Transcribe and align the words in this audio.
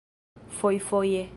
fojfoje 0.59 1.29